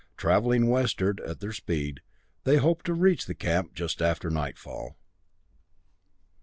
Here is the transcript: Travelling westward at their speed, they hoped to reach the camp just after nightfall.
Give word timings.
Travelling 0.17 0.67
westward 0.67 1.19
at 1.27 1.41
their 1.41 1.51
speed, 1.53 2.01
they 2.43 2.57
hoped 2.57 2.87
to 2.87 2.93
reach 2.95 3.27
the 3.27 3.35
camp 3.35 3.75
just 3.75 4.01
after 4.01 4.31
nightfall. 4.31 4.97